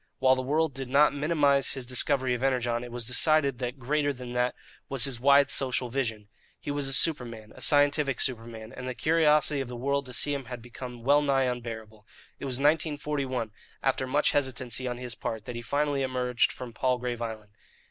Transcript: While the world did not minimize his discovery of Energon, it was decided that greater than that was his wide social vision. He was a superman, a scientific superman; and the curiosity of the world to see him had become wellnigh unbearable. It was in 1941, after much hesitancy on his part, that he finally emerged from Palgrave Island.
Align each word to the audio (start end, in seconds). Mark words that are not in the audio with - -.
While 0.17 0.33
the 0.33 0.41
world 0.41 0.73
did 0.73 0.89
not 0.89 1.13
minimize 1.13 1.73
his 1.73 1.85
discovery 1.85 2.33
of 2.33 2.41
Energon, 2.41 2.83
it 2.83 2.91
was 2.91 3.05
decided 3.05 3.59
that 3.59 3.77
greater 3.77 4.11
than 4.11 4.31
that 4.31 4.55
was 4.89 5.03
his 5.03 5.19
wide 5.19 5.51
social 5.51 5.89
vision. 5.89 6.27
He 6.59 6.71
was 6.71 6.87
a 6.87 6.93
superman, 6.93 7.51
a 7.55 7.61
scientific 7.61 8.19
superman; 8.19 8.73
and 8.75 8.87
the 8.87 8.95
curiosity 8.95 9.61
of 9.61 9.67
the 9.67 9.75
world 9.75 10.07
to 10.07 10.13
see 10.13 10.33
him 10.33 10.45
had 10.45 10.59
become 10.59 11.03
wellnigh 11.03 11.43
unbearable. 11.43 12.07
It 12.39 12.45
was 12.45 12.57
in 12.57 12.63
1941, 12.63 13.51
after 13.83 14.07
much 14.07 14.31
hesitancy 14.31 14.87
on 14.87 14.97
his 14.97 15.13
part, 15.13 15.45
that 15.45 15.55
he 15.55 15.61
finally 15.61 16.01
emerged 16.01 16.51
from 16.51 16.73
Palgrave 16.73 17.21
Island. 17.21 17.51